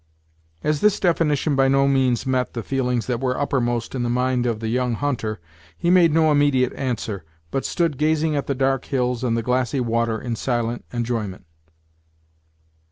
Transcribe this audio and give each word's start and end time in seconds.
As 0.63 0.81
this 0.81 0.99
definition 0.99 1.55
by 1.55 1.67
no 1.67 1.87
means 1.87 2.25
met 2.25 2.53
the 2.53 2.63
feelings 2.63 3.05
that 3.05 3.19
were 3.19 3.37
uppermost 3.39 3.93
in 3.93 4.01
the 4.01 4.09
mind 4.09 4.47
of 4.47 4.59
the 4.59 4.67
young 4.69 4.95
hunter, 4.95 5.39
he 5.77 5.91
made 5.91 6.11
no 6.11 6.31
immediate 6.31 6.73
answer, 6.73 7.23
but 7.51 7.65
stood 7.67 7.99
gazing 7.99 8.35
at 8.35 8.47
the 8.47 8.55
dark 8.55 8.85
hills 8.85 9.23
and 9.23 9.37
the 9.37 9.43
glassy 9.43 9.79
water 9.79 10.19
in 10.19 10.35
silent 10.35 10.85
enjoyment. 10.91 11.45